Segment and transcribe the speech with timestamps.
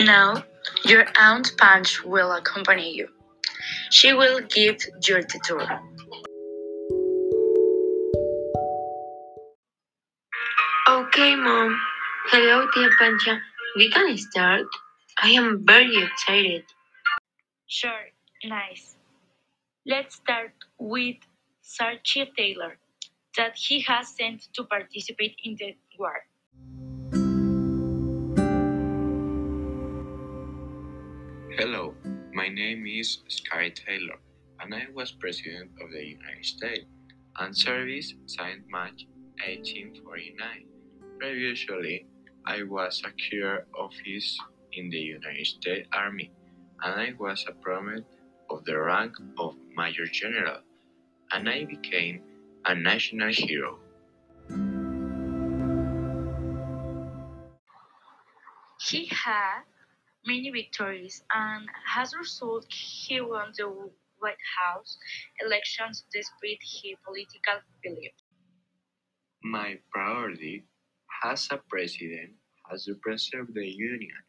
[0.00, 0.44] Now,
[0.84, 3.08] your Aunt Punch will accompany you.
[3.90, 4.76] She will give
[5.06, 5.80] you the tour.
[10.88, 11.80] Okay, Mom.
[12.26, 13.40] Hello, Tia Pancha.
[13.76, 14.66] We can start.
[15.20, 16.64] I am very excited.
[17.66, 18.06] Sure,
[18.44, 18.96] nice.
[19.84, 21.16] Let's start with
[21.64, 22.78] Zachary Taylor,
[23.36, 26.27] that he has sent to participate in the war.
[31.58, 31.92] Hello,
[32.32, 34.20] my name is Sky Taylor,
[34.60, 36.84] and I was President of the United States
[37.40, 39.08] and service since March
[39.44, 40.38] 1849.
[41.18, 42.06] Previously,
[42.46, 44.38] I was a career office
[44.72, 46.30] in the United States Army,
[46.84, 48.04] and I was a promoted
[48.50, 50.60] of the rank of Major General,
[51.32, 52.22] and I became
[52.66, 53.80] a national hero.
[58.80, 59.62] He had
[60.28, 63.66] many victories and as a result he won the
[64.20, 64.98] White House
[65.44, 68.22] elections despite his political beliefs.
[69.42, 70.64] My priority
[71.24, 72.32] as a president
[72.68, 74.22] has to preserve the Union.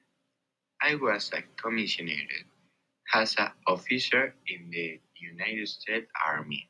[0.81, 2.23] I was a commissioner
[3.13, 6.69] as an officer in the United States Army.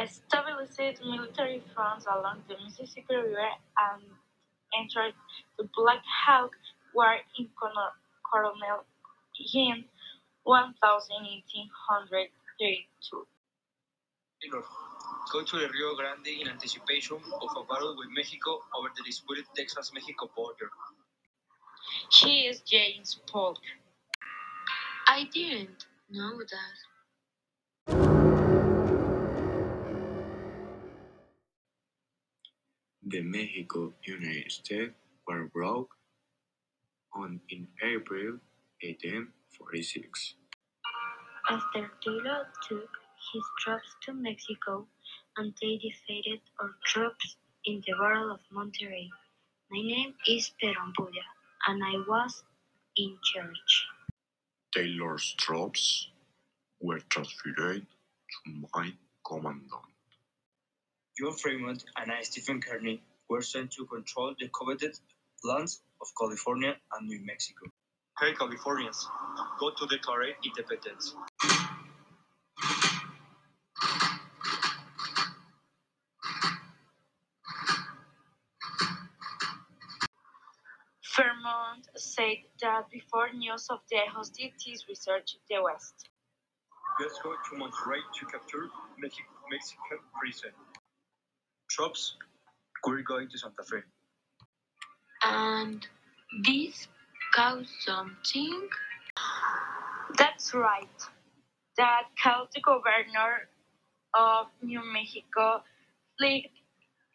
[0.00, 3.50] Established military fronts along the Mississippi River
[3.86, 4.02] and
[4.80, 5.14] entered
[5.58, 6.52] the Black Hawk
[6.94, 7.90] War in Colonel
[8.30, 8.84] Coronel
[9.38, 9.84] in
[10.44, 13.26] 1832.
[15.32, 19.44] Go to the Rio Grande in anticipation of a battle with Mexico over the disputed
[19.56, 20.70] Texas-Mexico border.
[22.10, 23.58] She is James Polk.
[25.06, 26.78] I didn't know that.
[33.04, 34.94] The Mexico United States
[35.26, 35.96] War broke
[37.14, 38.38] on in April
[38.82, 40.34] 1846.
[41.48, 42.88] After Taylor took
[43.32, 44.86] his troops to Mexico
[45.36, 49.08] and they defeated our troops in the Battle of Monterrey.
[49.70, 51.24] My name is Pedro Ampudia
[51.66, 52.42] and I was
[52.96, 53.86] in charge.
[54.74, 56.08] Taylor's troops
[56.80, 58.92] were transferred to my
[59.26, 59.92] commandant.
[61.18, 64.98] John Fremont and I, Stephen Kearny, were sent to control the coveted
[65.44, 67.66] lands of California and New Mexico.
[68.20, 69.08] Hey, Californians,
[69.58, 71.14] go to declare independence.
[81.02, 86.08] Fremont said that before news of the hostilities researched the West.
[87.00, 88.68] Let's go to Monterrey to capture
[89.02, 90.50] Mexi- Mexican prison.
[91.70, 92.16] Troops,
[92.86, 93.78] we're going to Santa Fe.
[95.24, 95.86] And
[96.44, 96.88] this
[97.34, 98.68] caused something?
[100.18, 100.88] That's right.
[101.76, 103.48] That caused the governor
[104.14, 105.62] of New Mexico
[106.18, 106.42] fled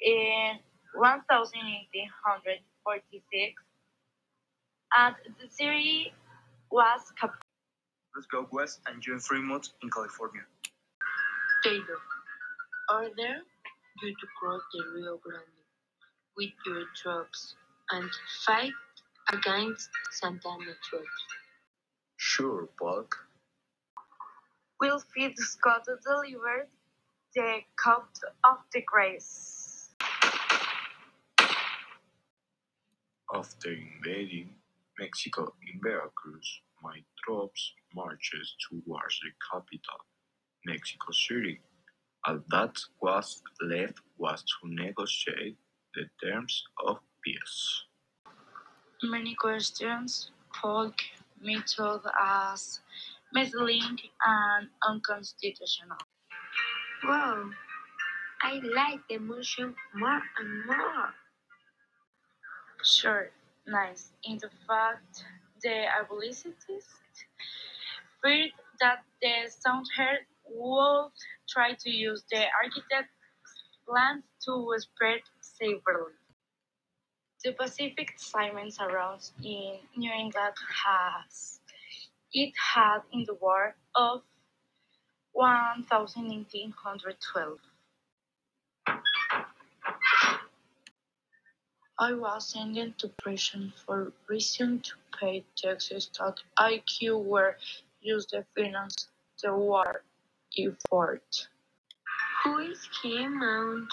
[0.01, 0.59] in
[0.93, 3.63] 1846
[4.97, 6.13] and the city
[6.71, 7.41] was captured.
[8.15, 10.41] Let's go west and join Fremont in California.
[11.63, 11.99] Taylor,
[12.91, 13.41] order
[14.01, 15.43] you to cross the Rio Grande
[16.37, 17.55] with your troops
[17.91, 18.09] and
[18.45, 18.73] fight
[19.31, 21.25] against Santa Anna troops.
[22.17, 23.15] Sure, Polk.
[24.79, 26.67] Winfield Scott delivered
[27.35, 28.09] the cup
[28.45, 29.89] of the grace.
[33.33, 34.55] After invading
[34.99, 38.35] Mexico in Veracruz, my troops marched
[38.69, 39.99] towards the capital,
[40.65, 41.59] Mexico City.
[42.25, 45.57] All that was left was to negotiate
[45.95, 46.99] the terms of
[47.39, 47.83] peace.
[49.03, 50.95] Many questions Polk
[51.41, 52.81] method as
[53.33, 55.97] misleading and unconstitutional.
[57.03, 57.49] Wow,
[58.41, 61.13] I like the motion more and more.
[62.83, 63.29] Sure,
[63.67, 64.11] nice.
[64.23, 65.23] In the fact,
[65.61, 66.99] the abolitionists
[68.23, 71.11] feared that the Soundhead would
[71.49, 73.13] try to use the architect's
[73.87, 76.13] plans to spread safely.
[77.43, 80.55] The Pacific assignments arose in New England
[80.85, 81.59] has
[82.33, 84.23] it had in the War of
[85.33, 87.59] 1812.
[91.99, 97.57] I was sent to prison for refusing to pay taxes that IQ were
[98.01, 99.09] used to finance
[99.43, 100.03] the war
[100.57, 101.47] effort.
[102.43, 103.91] Who is he, Mount?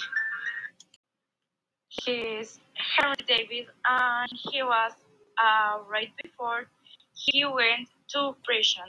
[1.88, 2.60] He is
[3.04, 4.92] Henry David and he was
[5.36, 6.64] uh, right before
[7.12, 8.84] he went to prison,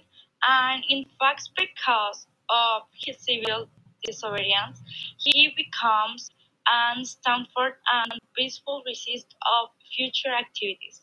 [0.48, 3.68] and in fact, because of his civil
[4.04, 4.82] disobedience,
[5.18, 6.30] he becomes
[6.68, 11.02] an Stanford and peaceful resist of future activities.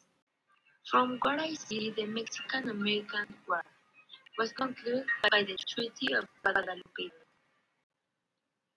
[0.90, 3.62] From what I see, the Mexican-American War
[4.38, 7.12] was concluded by the Treaty of Guadalupe.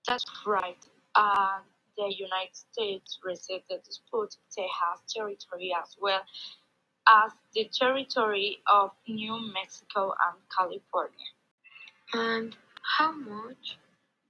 [0.07, 0.77] That's right.
[1.15, 1.59] Uh,
[1.97, 6.21] the United States received the dispute Tejas territory as well
[7.07, 11.29] as the territory of New Mexico and California.
[12.13, 12.55] And
[12.97, 13.77] how much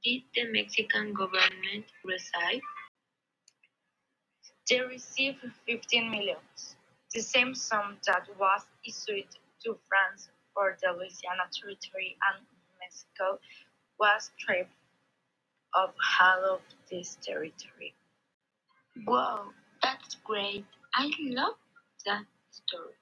[0.03, 2.61] did the Mexican government receive?
[4.69, 6.75] They received 15 millions,
[7.13, 9.27] the same sum that was issued
[9.63, 12.45] to France for the Louisiana Territory and
[12.79, 13.39] Mexico
[13.99, 14.71] was stripped
[15.75, 16.61] of half of
[16.91, 17.95] this territory.
[19.07, 19.49] Wow,
[19.83, 20.65] that's great.
[20.95, 21.55] I love
[22.05, 22.95] that story.